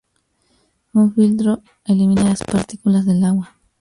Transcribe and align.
Un 0.95 1.13
filtro, 1.13 1.61
elimina 1.85 2.23
las 2.23 2.41
partículas 2.43 3.05
del 3.05 3.23
agua. 3.23 3.55